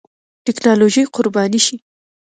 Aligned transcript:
ټېکنالوژي 0.45 1.03
قرباني 1.15 1.59
شي. 1.65 1.75